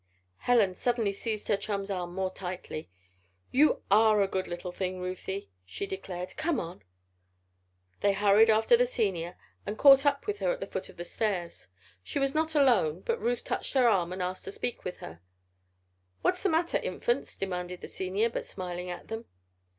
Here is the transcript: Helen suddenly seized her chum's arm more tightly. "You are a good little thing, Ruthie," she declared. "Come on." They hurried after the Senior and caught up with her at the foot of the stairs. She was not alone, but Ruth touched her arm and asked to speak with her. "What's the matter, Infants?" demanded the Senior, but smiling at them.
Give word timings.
Helen 0.39 0.73
suddenly 0.73 1.11
seized 1.11 1.47
her 1.47 1.55
chum's 1.55 1.91
arm 1.91 2.15
more 2.15 2.33
tightly. 2.33 2.89
"You 3.51 3.83
are 3.91 4.23
a 4.23 4.27
good 4.27 4.47
little 4.47 4.71
thing, 4.71 4.99
Ruthie," 4.99 5.51
she 5.63 5.85
declared. 5.85 6.35
"Come 6.37 6.59
on." 6.59 6.81
They 7.99 8.13
hurried 8.13 8.49
after 8.49 8.75
the 8.75 8.87
Senior 8.87 9.37
and 9.63 9.77
caught 9.77 10.03
up 10.07 10.25
with 10.25 10.39
her 10.39 10.49
at 10.51 10.59
the 10.59 10.65
foot 10.65 10.89
of 10.89 10.97
the 10.97 11.05
stairs. 11.05 11.67
She 12.01 12.17
was 12.17 12.33
not 12.33 12.55
alone, 12.55 13.01
but 13.01 13.21
Ruth 13.21 13.43
touched 13.43 13.75
her 13.75 13.87
arm 13.87 14.11
and 14.11 14.23
asked 14.23 14.45
to 14.45 14.51
speak 14.51 14.83
with 14.83 14.97
her. 15.05 15.21
"What's 16.23 16.41
the 16.41 16.49
matter, 16.49 16.79
Infants?" 16.79 17.37
demanded 17.37 17.81
the 17.81 17.87
Senior, 17.87 18.31
but 18.31 18.47
smiling 18.47 18.89
at 18.89 19.07
them. 19.07 19.25